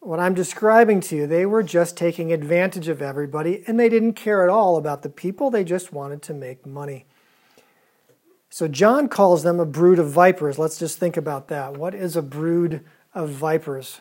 what 0.00 0.20
I'm 0.20 0.34
describing 0.34 1.00
to 1.02 1.16
you. 1.16 1.26
They 1.26 1.46
were 1.46 1.62
just 1.62 1.96
taking 1.98 2.32
advantage 2.32 2.88
of 2.88 3.02
everybody, 3.02 3.62
and 3.66 3.78
they 3.78 3.90
didn't 3.90 4.14
care 4.14 4.42
at 4.42 4.50
all 4.50 4.76
about 4.76 5.02
the 5.02 5.10
people. 5.10 5.50
They 5.50 5.64
just 5.64 5.92
wanted 5.92 6.22
to 6.22 6.34
make 6.34 6.64
money. 6.64 7.04
So 8.48 8.68
John 8.68 9.08
calls 9.08 9.42
them 9.42 9.60
a 9.60 9.66
brood 9.66 9.98
of 9.98 10.10
vipers. 10.10 10.58
Let's 10.58 10.78
just 10.78 10.98
think 10.98 11.16
about 11.16 11.48
that. 11.48 11.76
What 11.76 11.94
is 11.94 12.16
a 12.16 12.22
brood 12.22 12.84
of 13.14 13.30
vipers? 13.30 14.00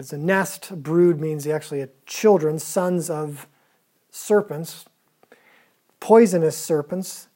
It's 0.00 0.12
a 0.12 0.18
nest. 0.18 0.70
A 0.70 0.76
brood 0.76 1.20
means 1.20 1.46
actually 1.46 1.86
children, 2.06 2.58
sons 2.58 3.08
of 3.08 3.46
serpents, 4.10 4.86
poisonous 6.00 6.56
serpents, 6.56 7.28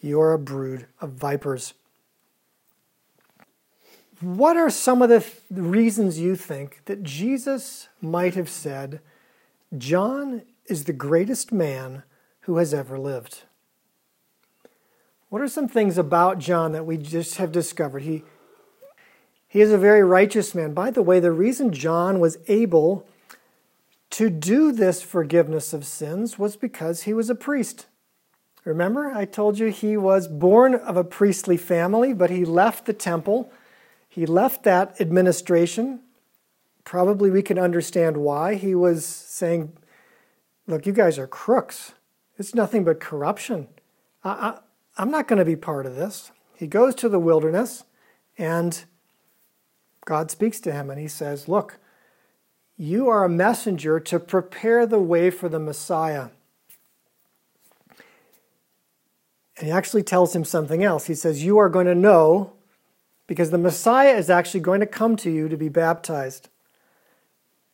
you 0.00 0.20
are 0.20 0.32
a 0.32 0.38
brood 0.38 0.86
of 1.00 1.10
vipers. 1.10 1.74
What 4.20 4.56
are 4.56 4.70
some 4.70 5.02
of 5.02 5.08
the 5.08 5.20
th- 5.20 5.34
reasons 5.50 6.18
you 6.18 6.36
think 6.36 6.82
that 6.84 7.02
Jesus 7.02 7.88
might 8.00 8.34
have 8.34 8.48
said, 8.48 9.00
John 9.76 10.42
is 10.66 10.84
the 10.84 10.92
greatest 10.92 11.52
man 11.52 12.02
who 12.40 12.58
has 12.58 12.72
ever 12.72 12.98
lived? 12.98 13.42
What 15.28 15.42
are 15.42 15.48
some 15.48 15.66
things 15.66 15.98
about 15.98 16.38
John 16.38 16.72
that 16.72 16.86
we 16.86 16.96
just 16.96 17.36
have 17.36 17.52
discovered? 17.52 18.02
He, 18.02 18.22
he 19.52 19.60
is 19.60 19.70
a 19.70 19.76
very 19.76 20.02
righteous 20.02 20.54
man. 20.54 20.72
By 20.72 20.90
the 20.90 21.02
way, 21.02 21.20
the 21.20 21.30
reason 21.30 21.74
John 21.74 22.20
was 22.20 22.38
able 22.48 23.06
to 24.08 24.30
do 24.30 24.72
this 24.72 25.02
forgiveness 25.02 25.74
of 25.74 25.84
sins 25.84 26.38
was 26.38 26.56
because 26.56 27.02
he 27.02 27.12
was 27.12 27.28
a 27.28 27.34
priest. 27.34 27.84
Remember, 28.64 29.12
I 29.14 29.26
told 29.26 29.58
you 29.58 29.66
he 29.66 29.94
was 29.98 30.26
born 30.26 30.74
of 30.74 30.96
a 30.96 31.04
priestly 31.04 31.58
family, 31.58 32.14
but 32.14 32.30
he 32.30 32.46
left 32.46 32.86
the 32.86 32.94
temple. 32.94 33.52
He 34.08 34.24
left 34.24 34.62
that 34.62 34.98
administration. 34.98 36.00
Probably 36.84 37.30
we 37.30 37.42
can 37.42 37.58
understand 37.58 38.16
why. 38.16 38.54
He 38.54 38.74
was 38.74 39.04
saying, 39.04 39.76
Look, 40.66 40.86
you 40.86 40.94
guys 40.94 41.18
are 41.18 41.26
crooks. 41.26 41.92
It's 42.38 42.54
nothing 42.54 42.84
but 42.84 43.00
corruption. 43.00 43.68
I, 44.24 44.60
am 44.96 45.10
not 45.10 45.28
going 45.28 45.40
to 45.40 45.44
be 45.44 45.56
part 45.56 45.84
of 45.84 45.94
this. 45.94 46.32
He 46.54 46.66
goes 46.66 46.94
to 46.94 47.10
the 47.10 47.20
wilderness, 47.20 47.84
and 48.38 48.82
God 50.04 50.30
speaks 50.30 50.60
to 50.60 50.72
him, 50.72 50.90
and 50.90 50.98
he 50.98 51.08
says, 51.08 51.48
Look, 51.48 51.78
you 52.76 53.08
are 53.08 53.24
a 53.24 53.28
messenger 53.28 54.00
to 54.00 54.18
prepare 54.18 54.86
the 54.86 54.98
way 54.98 55.30
for 55.30 55.48
the 55.48 55.60
Messiah. 55.60 56.28
And 59.56 59.66
he 59.66 59.70
actually 59.70 60.02
tells 60.02 60.34
him 60.34 60.44
something 60.44 60.82
else. 60.82 61.06
He 61.06 61.14
says, 61.14 61.44
You 61.44 61.58
are 61.58 61.68
going 61.68 61.86
to 61.86 61.94
know 61.94 62.54
because 63.26 63.50
the 63.50 63.58
Messiah 63.58 64.16
is 64.16 64.28
actually 64.28 64.60
going 64.60 64.80
to 64.80 64.86
come 64.86 65.16
to 65.16 65.30
you 65.30 65.48
to 65.48 65.56
be 65.56 65.68
baptized. 65.68 66.48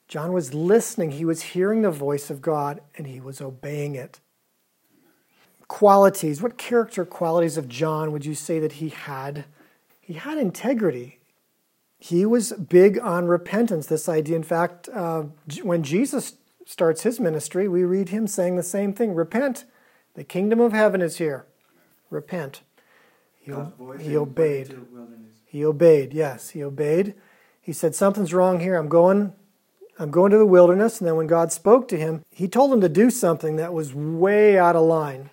John 0.06 0.32
was 0.32 0.54
listening, 0.54 1.12
he 1.12 1.24
was 1.24 1.42
hearing 1.42 1.82
the 1.82 1.90
voice 1.90 2.30
of 2.30 2.40
God, 2.40 2.80
and 2.96 3.06
he 3.06 3.20
was 3.20 3.40
obeying 3.40 3.94
it. 3.94 4.20
Qualities, 5.68 6.40
what 6.40 6.56
character 6.56 7.04
qualities 7.04 7.58
of 7.58 7.68
John 7.68 8.10
would 8.12 8.24
you 8.24 8.34
say 8.34 8.58
that 8.58 8.72
he 8.72 8.88
had? 8.88 9.44
He 10.00 10.14
had 10.14 10.38
integrity. 10.38 11.17
He 11.98 12.24
was 12.24 12.52
big 12.52 12.98
on 12.98 13.26
repentance. 13.26 13.86
This 13.86 14.08
idea, 14.08 14.36
in 14.36 14.42
fact, 14.42 14.88
uh, 14.90 15.24
when 15.62 15.82
Jesus 15.82 16.34
starts 16.64 17.02
his 17.02 17.18
ministry, 17.18 17.66
we 17.66 17.84
read 17.84 18.10
him 18.10 18.26
saying 18.26 18.56
the 18.56 18.62
same 18.62 18.92
thing 18.92 19.14
Repent, 19.14 19.64
the 20.14 20.24
kingdom 20.24 20.60
of 20.60 20.72
heaven 20.72 21.02
is 21.02 21.18
here 21.18 21.46
repent. 22.10 22.62
He, 23.40 23.52
he 24.00 24.16
obeyed. 24.16 24.76
He 25.46 25.64
obeyed, 25.64 26.12
yes, 26.12 26.50
he 26.50 26.62
obeyed. 26.62 27.14
He 27.60 27.72
said, 27.72 27.94
Something's 27.94 28.34
wrong 28.34 28.60
here. 28.60 28.76
I'm 28.76 28.88
going. 28.88 29.32
I'm 30.00 30.10
going 30.12 30.30
to 30.30 30.38
the 30.38 30.46
wilderness. 30.46 31.00
And 31.00 31.08
then 31.08 31.16
when 31.16 31.26
God 31.26 31.50
spoke 31.50 31.88
to 31.88 31.98
him, 31.98 32.24
he 32.30 32.46
told 32.46 32.72
him 32.72 32.80
to 32.82 32.88
do 32.88 33.10
something 33.10 33.56
that 33.56 33.74
was 33.74 33.92
way 33.92 34.56
out 34.56 34.76
of 34.76 34.82
line. 34.82 35.30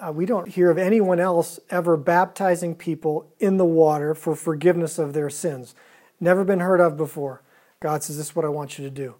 Uh, 0.00 0.12
we 0.12 0.26
don't 0.26 0.48
hear 0.48 0.70
of 0.70 0.78
anyone 0.78 1.18
else 1.18 1.58
ever 1.70 1.96
baptizing 1.96 2.74
people 2.74 3.32
in 3.38 3.56
the 3.56 3.64
water 3.64 4.14
for 4.14 4.36
forgiveness 4.36 4.98
of 4.98 5.12
their 5.12 5.30
sins. 5.30 5.74
Never 6.20 6.44
been 6.44 6.60
heard 6.60 6.80
of 6.80 6.96
before. 6.96 7.42
God 7.80 8.02
says, 8.02 8.16
This 8.16 8.28
is 8.28 8.36
what 8.36 8.44
I 8.44 8.48
want 8.48 8.78
you 8.78 8.84
to 8.84 8.90
do. 8.90 9.16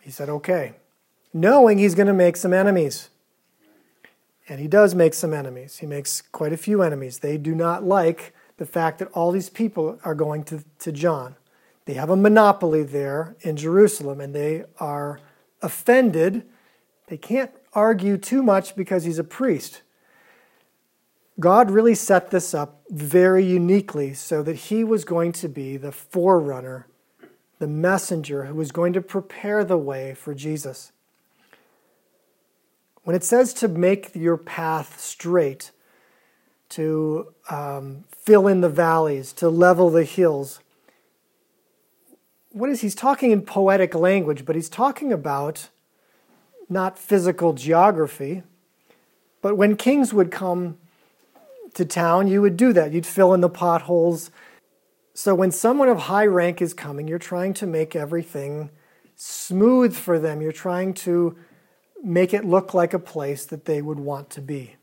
He 0.00 0.10
said, 0.10 0.28
Okay. 0.28 0.74
Knowing 1.32 1.78
he's 1.78 1.94
going 1.94 2.06
to 2.06 2.14
make 2.14 2.36
some 2.36 2.52
enemies. 2.52 3.10
And 4.48 4.60
he 4.60 4.68
does 4.68 4.94
make 4.94 5.14
some 5.14 5.32
enemies. 5.32 5.78
He 5.78 5.86
makes 5.86 6.20
quite 6.20 6.52
a 6.52 6.58
few 6.58 6.82
enemies. 6.82 7.18
They 7.18 7.38
do 7.38 7.54
not 7.54 7.82
like 7.82 8.34
the 8.56 8.66
fact 8.66 8.98
that 8.98 9.08
all 9.12 9.32
these 9.32 9.50
people 9.50 9.98
are 10.04 10.14
going 10.14 10.44
to, 10.44 10.64
to 10.80 10.92
John. 10.92 11.36
They 11.86 11.94
have 11.94 12.10
a 12.10 12.16
monopoly 12.16 12.82
there 12.82 13.36
in 13.40 13.56
Jerusalem 13.56 14.20
and 14.20 14.34
they 14.34 14.64
are 14.78 15.20
offended. 15.60 16.44
They 17.08 17.16
can't 17.16 17.50
argue 17.74 18.16
too 18.16 18.42
much 18.42 18.76
because 18.76 19.04
he's 19.04 19.18
a 19.18 19.24
priest. 19.24 19.82
God 21.40 21.70
really 21.70 21.94
set 21.94 22.30
this 22.30 22.54
up 22.54 22.82
very 22.88 23.44
uniquely 23.44 24.14
so 24.14 24.42
that 24.42 24.54
he 24.54 24.84
was 24.84 25.04
going 25.04 25.32
to 25.32 25.48
be 25.48 25.76
the 25.76 25.90
forerunner, 25.90 26.86
the 27.58 27.66
messenger 27.66 28.44
who 28.44 28.54
was 28.54 28.70
going 28.70 28.92
to 28.92 29.00
prepare 29.00 29.64
the 29.64 29.78
way 29.78 30.14
for 30.14 30.34
Jesus. 30.34 30.92
When 33.02 33.16
it 33.16 33.24
says 33.24 33.52
to 33.54 33.68
make 33.68 34.14
your 34.14 34.36
path 34.36 35.00
straight, 35.00 35.72
to 36.70 37.32
um, 37.50 38.04
fill 38.10 38.48
in 38.48 38.60
the 38.60 38.68
valleys, 38.68 39.32
to 39.34 39.48
level 39.48 39.90
the 39.90 40.04
hills, 40.04 40.60
what 42.50 42.70
is 42.70 42.80
he's 42.80 42.94
talking 42.94 43.32
in 43.32 43.42
poetic 43.42 43.94
language, 43.94 44.44
but 44.44 44.54
he's 44.54 44.68
talking 44.68 45.12
about 45.12 45.68
not 46.68 46.98
physical 46.98 47.52
geography, 47.52 48.42
but 49.42 49.56
when 49.56 49.76
kings 49.76 50.14
would 50.14 50.30
come 50.30 50.78
to 51.74 51.84
town, 51.84 52.28
you 52.28 52.40
would 52.40 52.56
do 52.56 52.72
that. 52.72 52.92
You'd 52.92 53.06
fill 53.06 53.34
in 53.34 53.40
the 53.40 53.48
potholes. 53.48 54.30
So 55.12 55.34
when 55.34 55.50
someone 55.50 55.88
of 55.88 55.98
high 55.98 56.26
rank 56.26 56.62
is 56.62 56.72
coming, 56.72 57.06
you're 57.06 57.18
trying 57.18 57.54
to 57.54 57.66
make 57.66 57.94
everything 57.94 58.70
smooth 59.16 59.94
for 59.94 60.18
them. 60.18 60.40
You're 60.40 60.52
trying 60.52 60.94
to 60.94 61.36
make 62.02 62.34
it 62.34 62.44
look 62.44 62.74
like 62.74 62.94
a 62.94 62.98
place 62.98 63.46
that 63.46 63.64
they 63.64 63.82
would 63.82 63.98
want 63.98 64.30
to 64.30 64.40
be. 64.40 64.76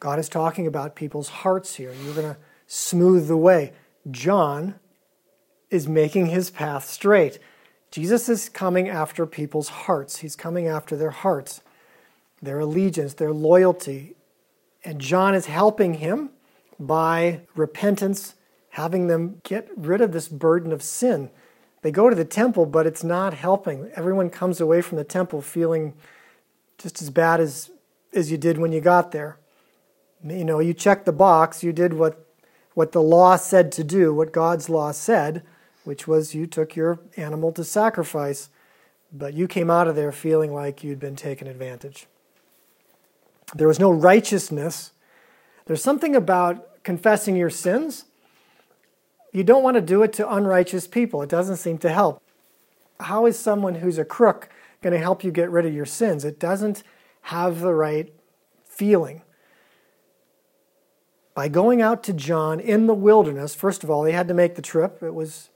God 0.00 0.18
is 0.18 0.28
talking 0.28 0.66
about 0.66 0.94
people's 0.94 1.28
hearts 1.28 1.74
here. 1.74 1.92
You're 2.04 2.14
going 2.14 2.34
to 2.34 2.36
smooth 2.66 3.26
the 3.26 3.36
way. 3.36 3.72
John 4.10 4.76
is 5.70 5.88
making 5.88 6.26
his 6.26 6.50
path 6.50 6.88
straight. 6.88 7.38
Jesus 7.90 8.28
is 8.28 8.48
coming 8.48 8.88
after 8.88 9.26
people's 9.26 9.68
hearts. 9.68 10.18
He's 10.18 10.36
coming 10.36 10.66
after 10.66 10.96
their 10.96 11.10
hearts, 11.10 11.62
their 12.42 12.60
allegiance, 12.60 13.14
their 13.14 13.32
loyalty. 13.32 14.14
And 14.84 15.00
John 15.00 15.34
is 15.34 15.46
helping 15.46 15.94
him 15.94 16.30
by 16.78 17.40
repentance, 17.54 18.34
having 18.70 19.06
them 19.06 19.40
get 19.42 19.68
rid 19.76 20.00
of 20.00 20.12
this 20.12 20.28
burden 20.28 20.72
of 20.72 20.82
sin. 20.82 21.30
They 21.82 21.90
go 21.90 22.10
to 22.10 22.16
the 22.16 22.24
temple, 22.24 22.66
but 22.66 22.86
it's 22.86 23.04
not 23.04 23.34
helping. 23.34 23.90
Everyone 23.94 24.30
comes 24.30 24.60
away 24.60 24.82
from 24.82 24.98
the 24.98 25.04
temple 25.04 25.40
feeling 25.40 25.94
just 26.76 27.00
as 27.00 27.10
bad 27.10 27.40
as, 27.40 27.70
as 28.12 28.30
you 28.30 28.36
did 28.36 28.58
when 28.58 28.72
you 28.72 28.80
got 28.80 29.12
there. 29.12 29.38
You 30.24 30.44
know, 30.44 30.58
you 30.58 30.74
checked 30.74 31.06
the 31.06 31.12
box, 31.12 31.62
you 31.62 31.72
did 31.72 31.94
what, 31.94 32.26
what 32.74 32.92
the 32.92 33.02
law 33.02 33.36
said 33.36 33.72
to 33.72 33.84
do, 33.84 34.12
what 34.12 34.32
God's 34.32 34.68
law 34.68 34.92
said 34.92 35.42
which 35.88 36.06
was 36.06 36.34
you 36.34 36.46
took 36.46 36.76
your 36.76 37.00
animal 37.16 37.50
to 37.50 37.64
sacrifice, 37.64 38.50
but 39.10 39.32
you 39.32 39.48
came 39.48 39.70
out 39.70 39.88
of 39.88 39.96
there 39.96 40.12
feeling 40.12 40.52
like 40.52 40.84
you'd 40.84 41.00
been 41.00 41.16
taken 41.16 41.46
advantage. 41.46 42.06
There 43.54 43.66
was 43.66 43.80
no 43.80 43.90
righteousness. 43.90 44.92
There's 45.64 45.82
something 45.82 46.14
about 46.14 46.84
confessing 46.84 47.36
your 47.36 47.48
sins. 47.48 48.04
You 49.32 49.42
don't 49.42 49.62
want 49.62 49.76
to 49.76 49.80
do 49.80 50.02
it 50.02 50.12
to 50.12 50.30
unrighteous 50.30 50.86
people, 50.86 51.22
it 51.22 51.30
doesn't 51.30 51.56
seem 51.56 51.78
to 51.78 51.88
help. 51.88 52.22
How 53.00 53.24
is 53.24 53.38
someone 53.38 53.76
who's 53.76 53.96
a 53.96 54.04
crook 54.04 54.50
going 54.82 54.92
to 54.92 54.98
help 54.98 55.24
you 55.24 55.30
get 55.30 55.50
rid 55.50 55.64
of 55.64 55.72
your 55.72 55.86
sins? 55.86 56.22
It 56.22 56.38
doesn't 56.38 56.82
have 57.22 57.60
the 57.60 57.72
right 57.72 58.12
feeling 58.66 59.22
by 61.32 61.48
going 61.48 61.80
out 61.80 62.02
to 62.02 62.12
John 62.12 62.60
in 62.60 62.86
the 62.86 62.94
wilderness, 62.94 63.54
first 63.54 63.84
of 63.84 63.90
all, 63.90 64.02
they 64.02 64.12
had 64.12 64.28
to 64.28 64.34
make 64.34 64.54
the 64.54 64.60
trip. 64.60 65.02
It 65.02 65.14
was 65.14 65.48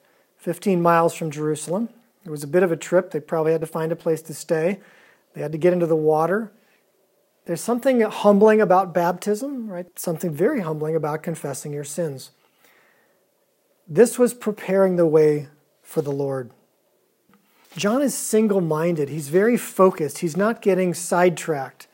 15 0.42 0.82
miles 0.82 1.14
from 1.14 1.30
Jerusalem. 1.30 1.88
It 2.24 2.30
was 2.30 2.42
a 2.42 2.48
bit 2.48 2.64
of 2.64 2.72
a 2.72 2.76
trip. 2.76 3.12
They 3.12 3.20
probably 3.20 3.52
had 3.52 3.60
to 3.60 3.66
find 3.68 3.92
a 3.92 3.96
place 3.96 4.20
to 4.22 4.34
stay. 4.34 4.80
They 5.34 5.40
had 5.40 5.52
to 5.52 5.58
get 5.58 5.72
into 5.72 5.86
the 5.86 5.94
water. 5.94 6.50
There's 7.44 7.60
something 7.60 8.00
humbling 8.00 8.60
about 8.60 8.92
baptism, 8.92 9.68
right? 9.68 9.86
Something 9.96 10.32
very 10.32 10.60
humbling 10.60 10.96
about 10.96 11.22
confessing 11.22 11.72
your 11.72 11.84
sins. 11.84 12.32
This 13.86 14.18
was 14.18 14.34
preparing 14.34 14.96
the 14.96 15.06
way 15.06 15.46
for 15.80 16.02
the 16.02 16.10
Lord. 16.10 16.50
John 17.76 18.02
is 18.02 18.12
single 18.12 18.60
minded. 18.60 19.10
He's 19.10 19.28
very 19.28 19.56
focused. 19.56 20.18
He's 20.18 20.36
not 20.36 20.60
getting 20.60 20.92
sidetracked. 20.92 21.86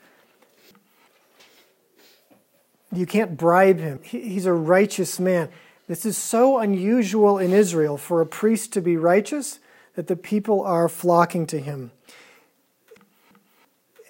You 2.94 3.04
can't 3.04 3.36
bribe 3.36 3.78
him. 3.78 4.00
He's 4.02 4.46
a 4.46 4.54
righteous 4.54 5.20
man. 5.20 5.50
This 5.88 6.04
is 6.04 6.18
so 6.18 6.58
unusual 6.58 7.38
in 7.38 7.52
Israel 7.52 7.96
for 7.96 8.20
a 8.20 8.26
priest 8.26 8.74
to 8.74 8.82
be 8.82 8.98
righteous 8.98 9.58
that 9.94 10.06
the 10.06 10.16
people 10.16 10.60
are 10.60 10.86
flocking 10.86 11.46
to 11.46 11.58
him. 11.58 11.92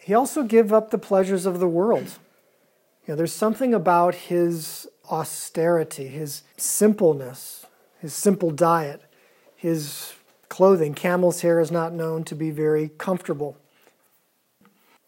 He 0.03 0.13
also 0.13 0.43
gave 0.43 0.73
up 0.73 0.91
the 0.91 0.99
pleasures 0.99 1.47
of 1.47 1.61
the 1.61 1.69
world. 1.69 2.19
You 3.07 3.13
know, 3.13 3.17
there's 3.17 3.33
something 3.33 3.73
about 3.73 4.17
his 4.17 4.89
austerity, 5.09 6.09
his 6.09 6.43
simpleness, 6.57 7.65
his 8.01 8.13
simple 8.13 8.51
diet, 8.51 9.03
his 9.55 10.15
clothing. 10.49 10.95
Camel's 10.95 11.43
hair 11.43 11.61
is 11.61 11.71
not 11.71 11.93
known 11.93 12.25
to 12.25 12.35
be 12.35 12.51
very 12.51 12.91
comfortable. 12.99 13.57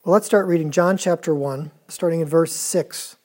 Well, 0.04 0.12
let's 0.12 0.26
start 0.26 0.46
reading 0.46 0.70
John 0.70 0.96
chapter 0.96 1.34
1, 1.34 1.72
starting 1.88 2.20
in 2.20 2.28
verse 2.28 2.52
6. 2.54 3.16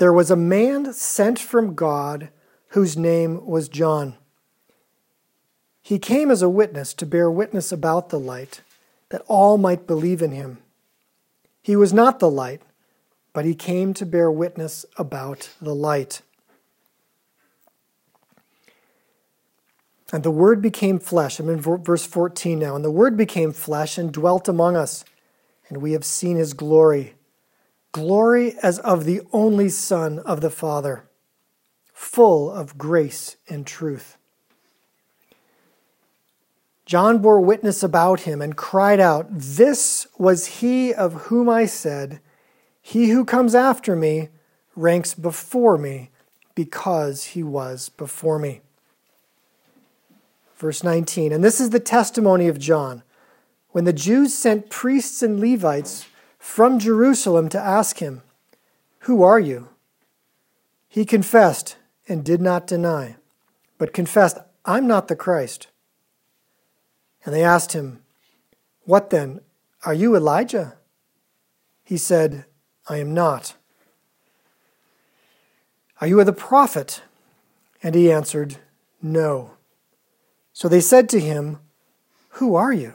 There 0.00 0.14
was 0.14 0.30
a 0.30 0.36
man 0.36 0.94
sent 0.94 1.38
from 1.38 1.74
God 1.74 2.30
whose 2.68 2.96
name 2.96 3.44
was 3.44 3.68
John. 3.68 4.16
He 5.82 5.98
came 5.98 6.30
as 6.30 6.40
a 6.40 6.48
witness 6.48 6.94
to 6.94 7.04
bear 7.04 7.30
witness 7.30 7.70
about 7.70 8.08
the 8.08 8.18
light, 8.18 8.62
that 9.10 9.20
all 9.26 9.58
might 9.58 9.86
believe 9.86 10.22
in 10.22 10.30
him. 10.30 10.56
He 11.60 11.76
was 11.76 11.92
not 11.92 12.18
the 12.18 12.30
light, 12.30 12.62
but 13.34 13.44
he 13.44 13.54
came 13.54 13.92
to 13.92 14.06
bear 14.06 14.30
witness 14.30 14.86
about 14.96 15.50
the 15.60 15.74
light. 15.74 16.22
And 20.14 20.22
the 20.22 20.30
Word 20.30 20.62
became 20.62 20.98
flesh. 20.98 21.38
I'm 21.38 21.50
in 21.50 21.60
verse 21.60 22.06
14 22.06 22.58
now. 22.58 22.74
And 22.74 22.82
the 22.82 22.90
Word 22.90 23.18
became 23.18 23.52
flesh 23.52 23.98
and 23.98 24.10
dwelt 24.10 24.48
among 24.48 24.76
us, 24.76 25.04
and 25.68 25.82
we 25.82 25.92
have 25.92 26.06
seen 26.06 26.38
his 26.38 26.54
glory 26.54 27.16
glory 27.92 28.54
as 28.62 28.78
of 28.80 29.04
the 29.04 29.20
only 29.32 29.68
Son 29.68 30.18
of 30.20 30.40
the 30.40 30.50
Father, 30.50 31.08
full 31.92 32.50
of 32.50 32.78
grace 32.78 33.36
and 33.48 33.66
truth. 33.66 34.16
John 36.86 37.18
bore 37.18 37.40
witness 37.40 37.82
about 37.82 38.20
him 38.22 38.42
and 38.42 38.56
cried 38.56 38.98
out, 38.98 39.26
This 39.30 40.08
was 40.18 40.46
he 40.58 40.92
of 40.92 41.26
whom 41.26 41.48
I 41.48 41.66
said, 41.66 42.20
He 42.82 43.10
who 43.10 43.24
comes 43.24 43.54
after 43.54 43.94
me 43.94 44.30
ranks 44.74 45.14
before 45.14 45.78
me 45.78 46.10
because 46.56 47.26
he 47.26 47.42
was 47.42 47.90
before 47.90 48.38
me. 48.38 48.60
Verse 50.56 50.82
19, 50.82 51.32
and 51.32 51.44
this 51.44 51.60
is 51.60 51.70
the 51.70 51.80
testimony 51.80 52.48
of 52.48 52.58
John. 52.58 53.02
When 53.70 53.84
the 53.84 53.92
Jews 53.92 54.34
sent 54.34 54.68
priests 54.68 55.22
and 55.22 55.38
Levites 55.38 56.06
from 56.40 56.78
Jerusalem 56.78 57.50
to 57.50 57.60
ask 57.60 57.98
him, 57.98 58.22
Who 59.00 59.22
are 59.22 59.38
you? 59.38 59.68
He 60.88 61.04
confessed 61.04 61.76
and 62.08 62.24
did 62.24 62.40
not 62.40 62.66
deny, 62.66 63.16
but 63.78 63.92
confessed, 63.92 64.38
I'm 64.64 64.88
not 64.88 65.06
the 65.06 65.14
Christ. 65.14 65.68
And 67.24 67.34
they 67.34 67.44
asked 67.44 67.74
him, 67.74 68.00
What 68.84 69.10
then? 69.10 69.40
Are 69.84 69.94
you 69.94 70.16
Elijah? 70.16 70.76
He 71.84 71.96
said, 71.96 72.46
I 72.88 72.96
am 72.96 73.14
not. 73.14 73.54
Are 76.00 76.06
you 76.06 76.24
the 76.24 76.32
prophet? 76.32 77.02
And 77.82 77.94
he 77.94 78.10
answered, 78.10 78.56
No. 79.02 79.52
So 80.52 80.68
they 80.68 80.80
said 80.80 81.08
to 81.10 81.20
him, 81.20 81.60
Who 82.30 82.54
are 82.54 82.72
you? 82.72 82.94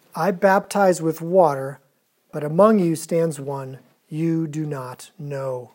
I 0.15 0.31
baptize 0.31 1.01
with 1.01 1.21
water, 1.21 1.79
but 2.31 2.43
among 2.43 2.79
you 2.79 2.95
stands 2.95 3.39
one 3.39 3.79
you 4.09 4.47
do 4.47 4.65
not 4.65 5.11
know. 5.17 5.71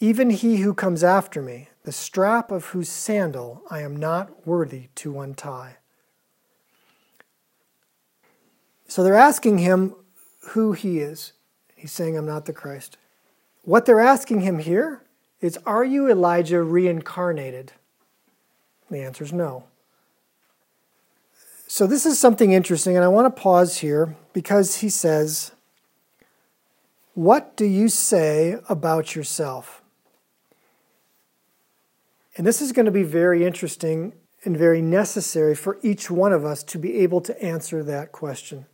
Even 0.00 0.30
he 0.30 0.56
who 0.56 0.74
comes 0.74 1.04
after 1.04 1.42
me, 1.42 1.68
the 1.84 1.92
strap 1.92 2.50
of 2.50 2.66
whose 2.66 2.88
sandal 2.88 3.62
I 3.70 3.80
am 3.80 3.96
not 3.96 4.46
worthy 4.46 4.88
to 4.96 5.20
untie. 5.20 5.76
So 8.88 9.02
they're 9.02 9.14
asking 9.14 9.58
him 9.58 9.94
who 10.50 10.72
he 10.72 11.00
is. 11.00 11.32
He's 11.74 11.92
saying, 11.92 12.16
I'm 12.16 12.26
not 12.26 12.46
the 12.46 12.52
Christ. 12.52 12.96
What 13.62 13.86
they're 13.86 14.00
asking 14.00 14.40
him 14.40 14.58
here 14.58 15.02
is, 15.40 15.58
Are 15.66 15.84
you 15.84 16.10
Elijah 16.10 16.62
reincarnated? 16.62 17.72
The 18.90 19.02
answer 19.02 19.24
is 19.24 19.32
no. 19.32 19.64
So, 21.74 21.88
this 21.88 22.06
is 22.06 22.20
something 22.20 22.52
interesting, 22.52 22.94
and 22.94 23.04
I 23.04 23.08
want 23.08 23.34
to 23.34 23.42
pause 23.42 23.78
here 23.78 24.14
because 24.32 24.76
he 24.76 24.88
says, 24.88 25.50
What 27.14 27.56
do 27.56 27.64
you 27.64 27.88
say 27.88 28.58
about 28.68 29.16
yourself? 29.16 29.82
And 32.36 32.46
this 32.46 32.62
is 32.62 32.70
going 32.70 32.86
to 32.86 32.92
be 32.92 33.02
very 33.02 33.44
interesting 33.44 34.12
and 34.44 34.56
very 34.56 34.82
necessary 34.82 35.56
for 35.56 35.80
each 35.82 36.08
one 36.12 36.32
of 36.32 36.44
us 36.44 36.62
to 36.62 36.78
be 36.78 36.98
able 36.98 37.20
to 37.22 37.42
answer 37.42 37.82
that 37.82 38.12
question. 38.12 38.66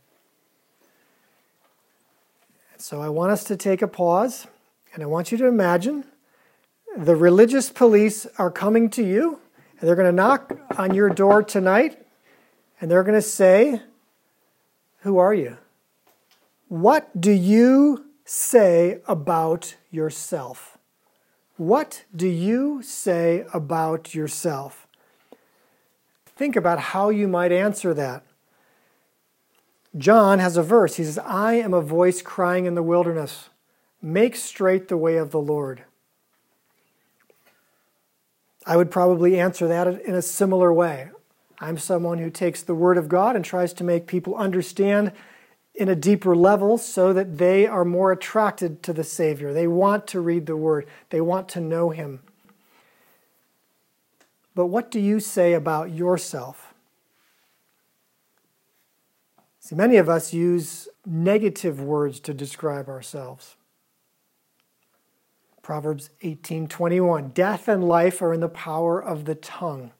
So, 2.77 3.01
I 3.01 3.09
want 3.09 3.31
us 3.31 3.43
to 3.45 3.57
take 3.57 3.81
a 3.81 3.87
pause, 3.87 4.45
and 4.93 5.01
I 5.01 5.07
want 5.07 5.31
you 5.31 5.39
to 5.39 5.47
imagine 5.47 6.05
the 6.95 7.15
religious 7.15 7.71
police 7.71 8.27
are 8.37 8.51
coming 8.51 8.91
to 8.91 9.03
you, 9.03 9.39
and 9.79 9.89
they're 9.89 9.95
going 9.95 10.05
to 10.05 10.11
knock 10.11 10.55
on 10.77 10.93
your 10.93 11.09
door 11.09 11.41
tonight 11.41 11.97
and 12.81 12.89
they're 12.89 13.03
going 13.03 13.15
to 13.15 13.21
say, 13.21 13.81
Who 15.01 15.19
are 15.19 15.33
you? 15.33 15.57
What 16.67 17.19
do 17.19 17.31
you 17.31 18.05
say 18.25 19.01
about 19.07 19.75
yourself? 19.91 20.77
What 21.57 22.05
do 22.13 22.27
you 22.27 22.81
say 22.81 23.45
about 23.53 24.15
yourself? 24.15 24.87
Think 26.25 26.55
about 26.55 26.79
how 26.79 27.09
you 27.09 27.27
might 27.27 27.51
answer 27.51 27.93
that. 27.93 28.23
John 29.95 30.39
has 30.39 30.57
a 30.57 30.63
verse. 30.63 30.95
He 30.95 31.03
says, 31.03 31.19
I 31.19 31.53
am 31.55 31.73
a 31.73 31.81
voice 31.81 32.21
crying 32.21 32.65
in 32.65 32.73
the 32.73 32.81
wilderness, 32.81 33.49
make 34.01 34.35
straight 34.35 34.87
the 34.87 34.97
way 34.97 35.17
of 35.17 35.31
the 35.31 35.41
Lord. 35.41 35.83
I 38.65 38.77
would 38.77 38.89
probably 38.89 39.39
answer 39.39 39.67
that 39.67 39.87
in 40.01 40.15
a 40.15 40.21
similar 40.21 40.73
way. 40.73 41.09
I'm 41.61 41.77
someone 41.77 42.17
who 42.17 42.31
takes 42.31 42.63
the 42.63 42.73
Word 42.73 42.97
of 42.97 43.07
God 43.07 43.35
and 43.35 43.45
tries 43.45 43.71
to 43.73 43.83
make 43.83 44.07
people 44.07 44.35
understand 44.35 45.11
in 45.75 45.87
a 45.87 45.95
deeper 45.95 46.35
level 46.35 46.79
so 46.79 47.13
that 47.13 47.37
they 47.37 47.67
are 47.67 47.85
more 47.85 48.11
attracted 48.11 48.81
to 48.83 48.93
the 48.93 49.03
Savior. 49.03 49.53
They 49.53 49.67
want 49.67 50.07
to 50.07 50.19
read 50.19 50.47
the 50.47 50.57
Word, 50.57 50.87
they 51.11 51.21
want 51.21 51.47
to 51.49 51.61
know 51.61 51.91
Him. 51.91 52.21
But 54.55 54.65
what 54.65 54.89
do 54.89 54.99
you 54.99 55.19
say 55.19 55.53
about 55.53 55.91
yourself? 55.91 56.73
See, 59.59 59.75
many 59.75 59.97
of 59.97 60.09
us 60.09 60.33
use 60.33 60.89
negative 61.05 61.79
words 61.79 62.19
to 62.21 62.33
describe 62.33 62.89
ourselves. 62.89 63.55
Proverbs 65.61 66.09
18:21 66.23 67.33
Death 67.35 67.67
and 67.67 67.87
life 67.87 68.21
are 68.21 68.33
in 68.33 68.39
the 68.39 68.49
power 68.49 69.01
of 69.01 69.25
the 69.25 69.35
tongue. 69.35 69.91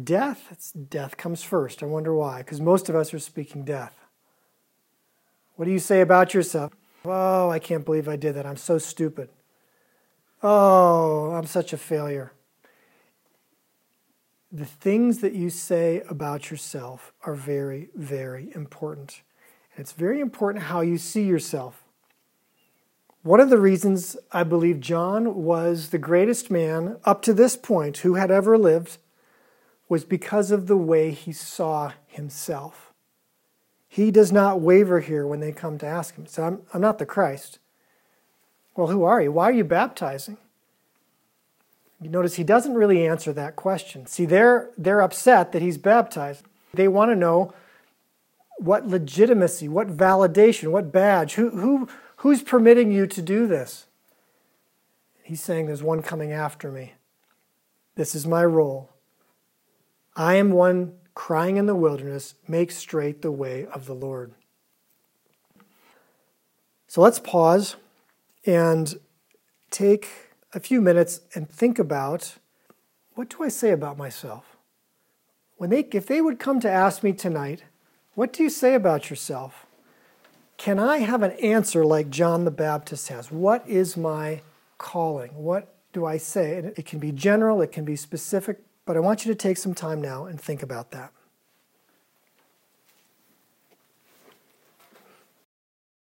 Death, 0.00 0.72
death 0.88 1.16
comes 1.16 1.42
first. 1.42 1.82
I 1.82 1.86
wonder 1.86 2.14
why, 2.14 2.38
because 2.38 2.60
most 2.60 2.88
of 2.88 2.96
us 2.96 3.12
are 3.12 3.18
speaking 3.18 3.64
death. 3.64 3.94
What 5.56 5.66
do 5.66 5.70
you 5.70 5.78
say 5.78 6.00
about 6.00 6.32
yourself? 6.32 6.72
Oh, 7.04 7.50
I 7.50 7.58
can't 7.58 7.84
believe 7.84 8.08
I 8.08 8.16
did 8.16 8.34
that. 8.36 8.46
I'm 8.46 8.56
so 8.56 8.78
stupid. 8.78 9.28
Oh, 10.42 11.32
I'm 11.32 11.46
such 11.46 11.72
a 11.72 11.76
failure. 11.76 12.32
The 14.50 14.64
things 14.64 15.18
that 15.18 15.34
you 15.34 15.50
say 15.50 16.02
about 16.08 16.50
yourself 16.50 17.12
are 17.22 17.34
very, 17.34 17.88
very 17.94 18.50
important. 18.54 19.22
And 19.74 19.82
it's 19.82 19.92
very 19.92 20.20
important 20.20 20.64
how 20.64 20.80
you 20.80 20.98
see 20.98 21.24
yourself. 21.24 21.84
One 23.22 23.40
of 23.40 23.50
the 23.50 23.60
reasons 23.60 24.16
I 24.32 24.42
believe 24.42 24.80
John 24.80 25.44
was 25.44 25.90
the 25.90 25.98
greatest 25.98 26.50
man 26.50 26.96
up 27.04 27.22
to 27.22 27.32
this 27.32 27.56
point 27.56 27.98
who 27.98 28.14
had 28.14 28.30
ever 28.30 28.58
lived 28.58 28.98
was 29.92 30.04
because 30.04 30.50
of 30.50 30.66
the 30.66 30.76
way 30.76 31.10
he 31.10 31.32
saw 31.32 31.92
himself. 32.06 32.92
He 33.88 34.10
does 34.10 34.32
not 34.32 34.60
waver 34.60 35.00
here 35.00 35.26
when 35.26 35.40
they 35.40 35.52
come 35.52 35.76
to 35.78 35.86
ask 35.86 36.16
him. 36.16 36.26
So 36.26 36.44
I'm, 36.44 36.62
I'm 36.72 36.80
not 36.80 36.98
the 36.98 37.06
Christ. 37.06 37.58
Well, 38.74 38.86
who 38.86 39.04
are 39.04 39.20
you? 39.20 39.30
Why 39.30 39.44
are 39.44 39.52
you 39.52 39.64
baptizing? 39.64 40.38
You 42.00 42.08
notice 42.08 42.34
he 42.34 42.44
doesn't 42.44 42.74
really 42.74 43.06
answer 43.06 43.32
that 43.34 43.54
question. 43.54 44.06
See, 44.06 44.24
they're, 44.24 44.70
they're 44.78 45.02
upset 45.02 45.52
that 45.52 45.62
he's 45.62 45.78
baptized. 45.78 46.44
They 46.72 46.88
want 46.88 47.10
to 47.10 47.16
know 47.16 47.52
what 48.56 48.88
legitimacy, 48.88 49.68
what 49.68 49.88
validation, 49.88 50.70
what 50.70 50.90
badge, 50.90 51.34
who, 51.34 51.50
who, 51.50 51.88
Who's 52.22 52.40
permitting 52.40 52.92
you 52.92 53.08
to 53.08 53.20
do 53.20 53.48
this? 53.48 53.86
He's 55.24 55.42
saying, 55.42 55.66
There's 55.66 55.82
one 55.82 56.02
coming 56.02 56.30
after 56.30 56.70
me. 56.70 56.92
This 57.96 58.14
is 58.14 58.28
my 58.28 58.44
role. 58.44 58.90
I 60.14 60.34
am 60.34 60.50
one 60.50 60.94
crying 61.14 61.56
in 61.56 61.66
the 61.66 61.74
wilderness, 61.74 62.34
make 62.48 62.70
straight 62.70 63.22
the 63.22 63.32
way 63.32 63.66
of 63.66 63.86
the 63.86 63.94
Lord. 63.94 64.32
So 66.86 67.00
let's 67.00 67.18
pause 67.18 67.76
and 68.44 68.98
take 69.70 70.08
a 70.52 70.60
few 70.60 70.80
minutes 70.80 71.20
and 71.34 71.48
think 71.48 71.78
about 71.78 72.36
what 73.14 73.30
do 73.30 73.42
I 73.42 73.48
say 73.48 73.70
about 73.70 73.98
myself? 73.98 74.56
When 75.56 75.70
they, 75.70 75.80
if 75.92 76.06
they 76.06 76.20
would 76.20 76.38
come 76.38 76.60
to 76.60 76.70
ask 76.70 77.02
me 77.02 77.12
tonight, 77.12 77.64
what 78.14 78.32
do 78.32 78.42
you 78.42 78.50
say 78.50 78.74
about 78.74 79.10
yourself? 79.10 79.66
Can 80.56 80.78
I 80.78 80.98
have 80.98 81.22
an 81.22 81.32
answer 81.32 81.84
like 81.84 82.10
John 82.10 82.44
the 82.44 82.50
Baptist 82.50 83.08
has? 83.08 83.30
What 83.30 83.66
is 83.68 83.96
my 83.96 84.42
calling? 84.78 85.34
What 85.34 85.74
do 85.92 86.04
I 86.04 86.16
say? 86.18 86.58
And 86.58 86.66
It 86.76 86.86
can 86.86 86.98
be 86.98 87.12
general, 87.12 87.62
it 87.62 87.72
can 87.72 87.84
be 87.84 87.96
specific, 87.96 88.60
but 88.86 88.96
I 88.96 89.00
want 89.00 89.24
you 89.24 89.32
to 89.32 89.36
take 89.36 89.56
some 89.56 89.74
time 89.74 90.00
now 90.00 90.26
and 90.26 90.40
think 90.40 90.62
about 90.62 90.90
that. 90.90 91.12